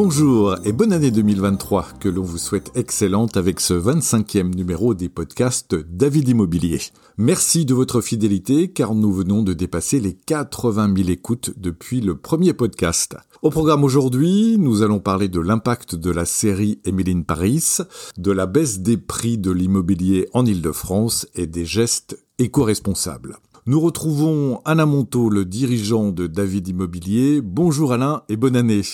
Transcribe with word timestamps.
Bonjour 0.00 0.54
et 0.64 0.70
bonne 0.70 0.92
année 0.92 1.10
2023 1.10 1.88
que 1.98 2.08
l'on 2.08 2.22
vous 2.22 2.38
souhaite 2.38 2.70
excellente 2.76 3.36
avec 3.36 3.58
ce 3.58 3.74
25e 3.74 4.54
numéro 4.54 4.94
des 4.94 5.08
podcasts 5.08 5.74
David 5.74 6.28
Immobilier. 6.28 6.78
Merci 7.16 7.64
de 7.64 7.74
votre 7.74 8.00
fidélité 8.00 8.68
car 8.68 8.94
nous 8.94 9.12
venons 9.12 9.42
de 9.42 9.54
dépasser 9.54 9.98
les 9.98 10.14
80 10.14 10.94
000 10.96 11.08
écoutes 11.08 11.50
depuis 11.56 12.00
le 12.00 12.16
premier 12.16 12.52
podcast. 12.52 13.16
Au 13.42 13.50
programme 13.50 13.82
aujourd'hui, 13.82 14.56
nous 14.56 14.82
allons 14.82 15.00
parler 15.00 15.26
de 15.26 15.40
l'impact 15.40 15.96
de 15.96 16.12
la 16.12 16.26
série 16.26 16.78
Emeline 16.84 17.24
Paris, 17.24 17.78
de 18.16 18.30
la 18.30 18.46
baisse 18.46 18.78
des 18.78 18.98
prix 18.98 19.36
de 19.36 19.50
l'immobilier 19.50 20.28
en 20.32 20.46
Ile-de-France 20.46 21.26
et 21.34 21.48
des 21.48 21.64
gestes 21.64 22.24
éco-responsables. 22.38 23.38
Nous 23.66 23.80
retrouvons 23.80 24.60
Alain 24.64 24.86
Monteau, 24.86 25.28
le 25.28 25.44
dirigeant 25.44 26.10
de 26.10 26.28
David 26.28 26.68
Immobilier. 26.68 27.40
Bonjour 27.40 27.92
Alain 27.92 28.22
et 28.28 28.36
bonne 28.36 28.54
année. 28.54 28.84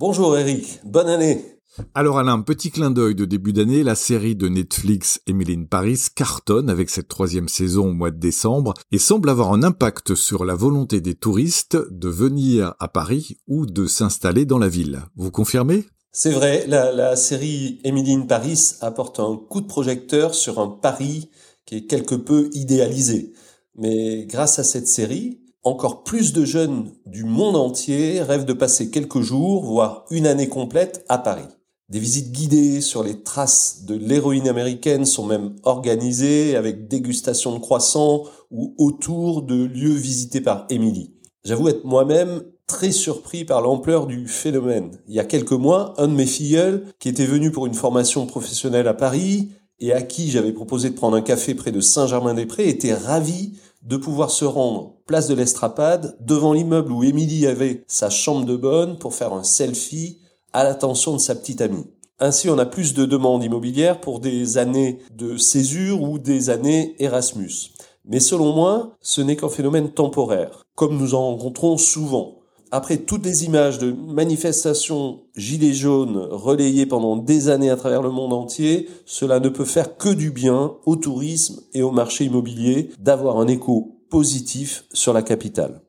Bonjour 0.00 0.36
Eric, 0.36 0.80
bonne 0.82 1.08
année. 1.08 1.60
Alors 1.94 2.18
Alain, 2.18 2.40
petit 2.40 2.72
clin 2.72 2.90
d'œil 2.90 3.14
de 3.14 3.24
début 3.24 3.52
d'année, 3.52 3.84
la 3.84 3.94
série 3.94 4.34
de 4.34 4.48
Netflix 4.48 5.20
Emily 5.28 5.56
Paris 5.66 6.06
cartonne 6.16 6.68
avec 6.68 6.90
cette 6.90 7.06
troisième 7.06 7.46
saison 7.46 7.90
au 7.90 7.92
mois 7.92 8.10
de 8.10 8.18
décembre 8.18 8.74
et 8.90 8.98
semble 8.98 9.30
avoir 9.30 9.52
un 9.52 9.62
impact 9.62 10.16
sur 10.16 10.44
la 10.44 10.56
volonté 10.56 11.00
des 11.00 11.14
touristes 11.14 11.78
de 11.92 12.08
venir 12.08 12.74
à 12.80 12.88
Paris 12.88 13.36
ou 13.46 13.66
de 13.66 13.86
s'installer 13.86 14.46
dans 14.46 14.58
la 14.58 14.68
ville. 14.68 15.02
Vous 15.14 15.30
confirmez? 15.30 15.84
C'est 16.10 16.32
vrai, 16.32 16.64
la, 16.66 16.90
la 16.90 17.14
série 17.14 17.80
Emily 17.84 18.18
Paris 18.26 18.72
apporte 18.80 19.20
un 19.20 19.36
coup 19.36 19.60
de 19.60 19.68
projecteur 19.68 20.34
sur 20.34 20.58
un 20.58 20.68
Paris 20.68 21.30
qui 21.66 21.76
est 21.76 21.86
quelque 21.86 22.16
peu 22.16 22.50
idéalisé. 22.52 23.32
Mais 23.76 24.26
grâce 24.26 24.58
à 24.58 24.64
cette 24.64 24.88
série, 24.88 25.43
encore 25.64 26.04
plus 26.04 26.32
de 26.32 26.44
jeunes 26.44 26.90
du 27.06 27.24
monde 27.24 27.56
entier 27.56 28.20
rêvent 28.20 28.44
de 28.44 28.52
passer 28.52 28.90
quelques 28.90 29.22
jours, 29.22 29.64
voire 29.64 30.04
une 30.10 30.26
année 30.26 30.48
complète 30.48 31.04
à 31.08 31.18
Paris. 31.18 31.48
Des 31.88 31.98
visites 31.98 32.32
guidées 32.32 32.80
sur 32.80 33.02
les 33.02 33.22
traces 33.22 33.84
de 33.84 33.94
l'héroïne 33.94 34.48
américaine 34.48 35.04
sont 35.04 35.26
même 35.26 35.56
organisées 35.64 36.56
avec 36.56 36.88
dégustation 36.88 37.52
de 37.52 37.58
croissants 37.58 38.24
ou 38.50 38.74
autour 38.78 39.42
de 39.42 39.64
lieux 39.64 39.94
visités 39.94 40.40
par 40.40 40.66
Émilie. 40.70 41.14
J'avoue 41.44 41.68
être 41.68 41.84
moi-même 41.84 42.42
très 42.66 42.92
surpris 42.92 43.44
par 43.44 43.60
l'ampleur 43.60 44.06
du 44.06 44.26
phénomène. 44.26 44.92
Il 45.08 45.14
y 45.14 45.20
a 45.20 45.24
quelques 45.24 45.52
mois, 45.52 45.92
un 45.98 46.08
de 46.08 46.14
mes 46.14 46.26
filleuls, 46.26 46.86
qui 46.98 47.10
était 47.10 47.26
venu 47.26 47.50
pour 47.50 47.66
une 47.66 47.74
formation 47.74 48.26
professionnelle 48.26 48.88
à 48.88 48.94
Paris 48.94 49.50
et 49.78 49.92
à 49.92 50.00
qui 50.00 50.30
j'avais 50.30 50.52
proposé 50.52 50.88
de 50.88 50.94
prendre 50.94 51.16
un 51.16 51.22
café 51.22 51.54
près 51.54 51.72
de 51.72 51.80
Saint-Germain-des-Prés, 51.80 52.68
était 52.68 52.94
ravi 52.94 53.58
de 53.84 53.96
pouvoir 53.96 54.30
se 54.30 54.44
rendre 54.44 54.94
place 55.06 55.28
de 55.28 55.34
l'Estrapade, 55.34 56.16
devant 56.20 56.52
l'immeuble 56.52 56.92
où 56.92 57.04
Émilie 57.04 57.46
avait 57.46 57.84
sa 57.86 58.10
chambre 58.10 58.46
de 58.46 58.56
bonne 58.56 58.98
pour 58.98 59.14
faire 59.14 59.32
un 59.32 59.44
selfie 59.44 60.18
à 60.52 60.64
l'attention 60.64 61.12
de 61.12 61.18
sa 61.18 61.34
petite 61.34 61.60
amie. 61.60 61.86
Ainsi, 62.20 62.48
on 62.48 62.58
a 62.58 62.66
plus 62.66 62.94
de 62.94 63.04
demandes 63.04 63.42
immobilières 63.42 64.00
pour 64.00 64.20
des 64.20 64.56
années 64.56 65.00
de 65.12 65.36
césure 65.36 66.02
ou 66.02 66.18
des 66.18 66.48
années 66.48 66.94
Erasmus. 66.98 67.72
Mais 68.04 68.20
selon 68.20 68.52
moi, 68.52 68.96
ce 69.00 69.20
n'est 69.20 69.36
qu'un 69.36 69.48
phénomène 69.48 69.90
temporaire, 69.90 70.64
comme 70.74 70.96
nous 70.96 71.14
en 71.14 71.30
rencontrons 71.30 71.76
souvent. 71.76 72.36
Après 72.76 72.96
toutes 72.96 73.24
les 73.24 73.44
images 73.44 73.78
de 73.78 73.92
manifestations 73.92 75.20
gilets 75.36 75.74
jaunes 75.74 76.16
relayées 76.16 76.86
pendant 76.86 77.16
des 77.16 77.48
années 77.48 77.70
à 77.70 77.76
travers 77.76 78.02
le 78.02 78.10
monde 78.10 78.32
entier, 78.32 78.88
cela 79.06 79.38
ne 79.38 79.48
peut 79.48 79.64
faire 79.64 79.96
que 79.96 80.08
du 80.08 80.32
bien 80.32 80.74
au 80.84 80.96
tourisme 80.96 81.60
et 81.72 81.84
au 81.84 81.92
marché 81.92 82.24
immobilier 82.24 82.90
d'avoir 82.98 83.38
un 83.38 83.46
écho 83.46 84.04
positif 84.10 84.86
sur 84.92 85.12
la 85.12 85.22
capitale. 85.22 85.82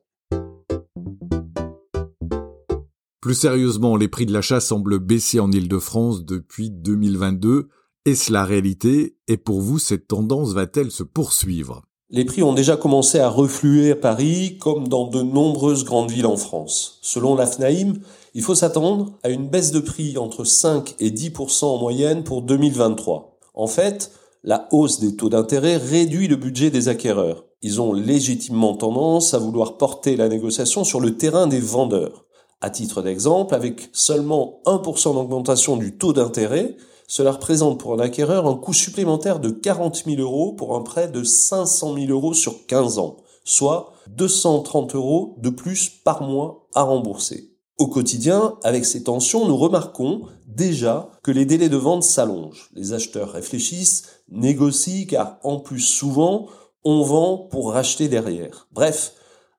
Plus 3.19 3.33
sérieusement, 3.33 3.95
les 3.95 4.07
prix 4.07 4.27
de 4.27 4.33
l'achat 4.33 4.59
semblent 4.59 4.99
baisser 4.99 5.39
en 5.39 5.51
Ile-de-France 5.51 6.23
depuis 6.23 6.69
2022. 6.69 7.67
Est-ce 8.05 8.31
la 8.31 8.45
réalité 8.45 9.17
Et 9.27 9.37
pour 9.37 9.59
vous, 9.61 9.79
cette 9.79 10.07
tendance 10.07 10.53
va-t-elle 10.53 10.91
se 10.91 11.01
poursuivre? 11.01 11.81
Les 12.15 12.23
prix 12.23 12.43
ont 12.43 12.53
déjà 12.53 12.77
commencé 12.77 13.19
à 13.19 13.27
refluer 13.27 13.91
à 13.91 13.95
Paris 13.97 14.57
comme 14.57 14.87
dans 14.87 15.05
de 15.05 15.21
nombreuses 15.21 15.83
grandes 15.83 16.11
villes 16.11 16.25
en 16.25 16.37
France. 16.37 16.97
Selon 17.01 17.35
l'AFNAIM, 17.35 17.95
il 18.33 18.41
faut 18.41 18.55
s'attendre 18.55 19.11
à 19.21 19.29
une 19.29 19.49
baisse 19.49 19.73
de 19.73 19.81
prix 19.81 20.17
entre 20.17 20.45
5 20.45 20.95
et 21.01 21.11
10% 21.11 21.65
en 21.65 21.77
moyenne 21.77 22.23
pour 22.23 22.41
2023. 22.41 23.37
En 23.53 23.67
fait, 23.67 24.13
la 24.45 24.69
hausse 24.71 25.01
des 25.01 25.17
taux 25.17 25.27
d'intérêt 25.27 25.75
réduit 25.75 26.29
le 26.29 26.37
budget 26.37 26.69
des 26.69 26.87
acquéreurs. 26.87 27.43
Ils 27.61 27.81
ont 27.81 27.91
légitimement 27.91 28.77
tendance 28.77 29.33
à 29.33 29.37
vouloir 29.37 29.75
porter 29.75 30.15
la 30.15 30.29
négociation 30.29 30.85
sur 30.85 31.01
le 31.01 31.17
terrain 31.17 31.47
des 31.47 31.59
vendeurs. 31.59 32.23
À 32.61 32.69
titre 32.69 33.01
d'exemple, 33.01 33.53
avec 33.53 33.89
seulement 33.91 34.61
1% 34.65 35.15
d'augmentation 35.15 35.75
du 35.75 35.97
taux 35.97 36.13
d'intérêt, 36.13 36.77
cela 37.07 37.31
représente 37.31 37.79
pour 37.79 37.93
un 37.93 37.99
acquéreur 37.99 38.47
un 38.47 38.55
coût 38.55 38.73
supplémentaire 38.73 39.39
de 39.39 39.49
40 39.49 40.03
000 40.05 40.21
euros 40.21 40.53
pour 40.53 40.75
un 40.75 40.81
prêt 40.81 41.07
de 41.07 41.23
500 41.23 41.95
000 41.95 42.07
euros 42.11 42.33
sur 42.33 42.65
15 42.65 42.99
ans, 42.99 43.17
soit 43.43 43.93
230 44.09 44.95
euros 44.95 45.35
de 45.39 45.49
plus 45.49 45.89
par 45.89 46.23
mois 46.23 46.67
à 46.73 46.83
rembourser. 46.83 47.51
Au 47.77 47.87
quotidien, 47.87 48.55
avec 48.63 48.85
ces 48.85 49.03
tensions, 49.03 49.47
nous 49.47 49.57
remarquons 49.57 50.21
déjà 50.47 51.09
que 51.23 51.31
les 51.31 51.45
délais 51.45 51.67
de 51.67 51.75
vente 51.75 52.03
s'allongent. 52.03 52.69
Les 52.73 52.93
acheteurs 52.93 53.31
réfléchissent, 53.31 54.03
négocient, 54.29 55.07
car 55.09 55.39
en 55.43 55.59
plus 55.59 55.81
souvent, 55.81 56.47
on 56.85 57.01
vend 57.01 57.37
pour 57.37 57.73
racheter 57.73 58.07
derrière. 58.07 58.67
Bref, 58.71 59.15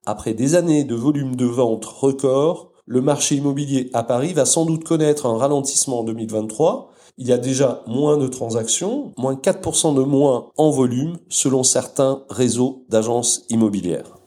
après 0.06 0.32
des 0.32 0.54
années 0.54 0.84
de 0.84 0.94
volume 0.94 1.36
de 1.36 1.44
vente 1.44 1.84
record, 1.84 2.72
le 2.86 3.02
marché 3.02 3.34
immobilier 3.34 3.90
à 3.92 4.02
Paris 4.02 4.32
va 4.32 4.46
sans 4.46 4.64
doute 4.64 4.84
connaître 4.84 5.26
un 5.26 5.36
ralentissement 5.36 6.00
en 6.00 6.04
2023, 6.04 6.92
il 7.18 7.28
y 7.28 7.32
a 7.32 7.38
déjà 7.38 7.82
moins 7.86 8.18
de 8.18 8.26
transactions, 8.26 9.12
moins 9.16 9.34
4% 9.34 9.94
de 9.94 10.02
moins 10.02 10.50
en 10.58 10.70
volume 10.70 11.16
selon 11.28 11.62
certains 11.62 12.22
réseaux 12.28 12.84
d'agences 12.90 13.44
immobilières. 13.48 14.18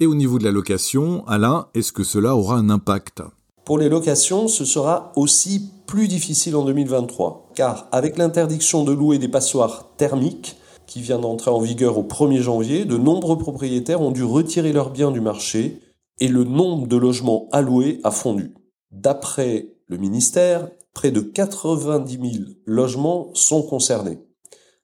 Et 0.00 0.06
au 0.06 0.14
niveau 0.14 0.38
de 0.38 0.44
la 0.44 0.50
location, 0.50 1.26
Alain, 1.26 1.68
est-ce 1.74 1.92
que 1.92 2.04
cela 2.04 2.36
aura 2.36 2.56
un 2.56 2.70
impact? 2.70 3.22
Pour 3.64 3.78
les 3.78 3.88
locations, 3.88 4.48
ce 4.48 4.64
sera 4.64 5.12
aussi 5.16 5.70
plus 5.86 6.08
difficile 6.08 6.56
en 6.56 6.64
2023, 6.64 7.50
car 7.54 7.88
avec 7.92 8.16
l'interdiction 8.16 8.84
de 8.84 8.92
louer 8.92 9.18
des 9.18 9.28
passoires 9.28 9.90
thermiques, 9.96 10.56
qui 10.86 11.00
vient 11.00 11.18
d'entrer 11.18 11.50
en 11.50 11.58
vigueur 11.58 11.98
au 11.98 12.04
1er 12.04 12.40
janvier, 12.40 12.84
de 12.84 12.96
nombreux 12.96 13.36
propriétaires 13.36 14.00
ont 14.00 14.12
dû 14.12 14.22
retirer 14.22 14.72
leurs 14.72 14.90
biens 14.90 15.10
du 15.10 15.20
marché 15.20 15.80
et 16.20 16.28
le 16.28 16.44
nombre 16.44 16.86
de 16.86 16.96
logements 16.96 17.48
alloués 17.50 18.00
a 18.04 18.10
fondu. 18.10 18.54
D'après 18.96 19.76
le 19.88 19.98
ministère, 19.98 20.70
près 20.94 21.10
de 21.10 21.20
90 21.20 22.12
000 22.12 22.44
logements 22.64 23.28
sont 23.34 23.62
concernés. 23.62 24.20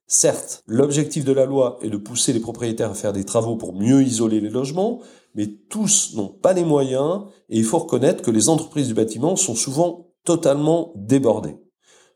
Certes, 0.05 0.63
l'objectif 0.67 1.25
de 1.25 1.31
la 1.31 1.47
loi 1.47 1.79
est 1.81 1.89
de 1.89 1.97
pousser 1.97 2.31
les 2.31 2.39
propriétaires 2.39 2.91
à 2.91 2.93
faire 2.93 3.11
des 3.11 3.23
travaux 3.23 3.55
pour 3.55 3.73
mieux 3.73 4.03
isoler 4.03 4.39
les 4.39 4.51
logements, 4.51 4.99
mais 5.33 5.47
tous 5.47 6.13
n'ont 6.13 6.27
pas 6.27 6.53
les 6.53 6.63
moyens 6.63 7.23
et 7.49 7.57
il 7.57 7.63
faut 7.63 7.79
reconnaître 7.79 8.21
que 8.21 8.29
les 8.29 8.49
entreprises 8.49 8.87
du 8.87 8.93
bâtiment 8.93 9.35
sont 9.35 9.55
souvent 9.55 10.11
totalement 10.25 10.93
débordées. 10.95 11.57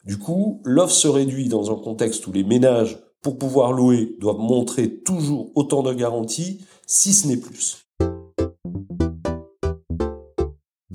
Du 0.06 0.20
coup, 0.20 0.62
l'offre 0.66 0.94
se 0.94 1.08
réduit 1.08 1.48
dans 1.48 1.72
un 1.72 1.82
contexte 1.82 2.28
où 2.28 2.32
les 2.32 2.44
ménages, 2.44 3.00
pour 3.24 3.40
pouvoir 3.40 3.74
louer, 3.74 4.16
doivent 4.20 4.38
montrer 4.38 5.00
toujours 5.00 5.52
autant 5.56 5.82
de 5.82 5.94
garanties, 5.94 6.62
si 6.86 7.12
ce 7.12 7.28
n'est 7.28 7.38
plus. 7.38 7.87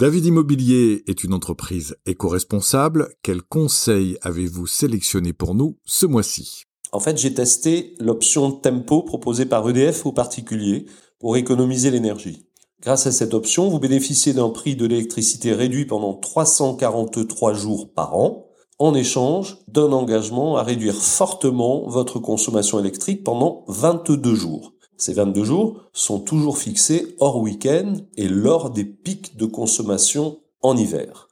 David 0.03 0.27
Immobilier 0.27 1.05
est 1.07 1.23
une 1.23 1.33
entreprise 1.33 1.95
éco-responsable. 2.07 3.15
Quels 3.23 3.41
conseils 3.41 4.19
avez-vous 4.23 4.67
sélectionné 4.67 5.33
pour 5.33 5.55
nous 5.55 5.79
ce 5.85 6.07
mois-ci? 6.07 6.65
En 6.91 6.99
fait, 6.99 7.19
j'ai 7.19 7.33
testé 7.33 7.95
l'option 8.01 8.51
Tempo 8.51 9.03
proposée 9.05 9.47
par 9.47 9.71
EDF 9.71 10.05
aux 10.05 10.11
particuliers 10.11 10.87
pour 11.21 11.37
économiser 11.37 11.93
l'énergie. 11.93 12.49
Grâce 12.81 13.07
à 13.07 13.13
cette 13.13 13.33
option, 13.33 13.69
vous 13.69 13.79
bénéficiez 13.79 14.33
d'un 14.33 14.49
prix 14.49 14.75
de 14.75 14.87
l'électricité 14.87 15.53
réduit 15.53 15.87
pendant 15.87 16.15
343 16.15 17.55
jours 17.55 17.93
par 17.95 18.17
an, 18.17 18.49
en 18.81 18.97
échange 18.97 19.59
d'un 19.69 19.93
engagement 19.93 20.57
à 20.57 20.65
réduire 20.65 20.97
fortement 20.97 21.89
votre 21.89 22.19
consommation 22.19 22.81
électrique 22.81 23.23
pendant 23.23 23.65
22 23.69 24.35
jours. 24.35 24.72
Ces 24.97 25.15
22 25.15 25.45
jours 25.45 25.83
sont 25.93 26.21
toujours 26.21 26.59
fixés 26.59 27.17
hors 27.19 27.41
week-end 27.41 27.95
et 28.17 28.29
lors 28.29 28.71
des 28.71 28.85
pics 28.85 29.37
de 29.37 29.47
consommation 29.47 30.41
en 30.61 30.77
hiver. 30.77 31.29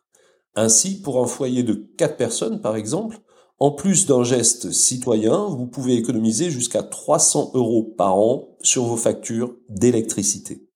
Ainsi, 0.55 1.01
pour 1.01 1.23
un 1.23 1.27
foyer 1.27 1.63
de 1.63 1.75
4 1.75 2.17
personnes 2.17 2.61
par 2.61 2.77
exemple, 2.77 3.21
en 3.59 3.71
plus 3.71 4.07
d'un 4.07 4.25
geste 4.25 4.73
citoyen, 4.73 5.47
vous 5.47 5.67
pouvez 5.67 5.95
économiser 5.95 6.51
jusqu'à 6.51 6.83
300 6.83 7.53
euros 7.55 7.83
par 7.83 8.17
an 8.17 8.57
sur 8.63 8.85
vos 8.85 8.97
factures 8.97 9.55
d'électricité. 9.69 10.70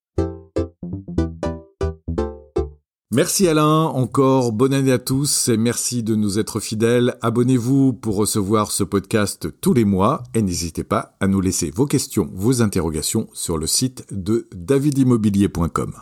Merci 3.14 3.46
Alain, 3.46 3.84
encore 3.84 4.50
bonne 4.50 4.74
année 4.74 4.90
à 4.90 4.98
tous 4.98 5.46
et 5.46 5.56
merci 5.56 6.02
de 6.02 6.16
nous 6.16 6.40
être 6.40 6.58
fidèles. 6.58 7.16
Abonnez-vous 7.22 7.92
pour 7.92 8.16
recevoir 8.16 8.72
ce 8.72 8.82
podcast 8.82 9.46
tous 9.60 9.72
les 9.72 9.84
mois 9.84 10.24
et 10.34 10.42
n'hésitez 10.42 10.82
pas 10.82 11.14
à 11.20 11.28
nous 11.28 11.40
laisser 11.40 11.70
vos 11.70 11.86
questions, 11.86 12.28
vos 12.34 12.60
interrogations 12.60 13.28
sur 13.32 13.56
le 13.56 13.68
site 13.68 14.04
de 14.10 14.48
davidimmobilier.com. 14.52 15.94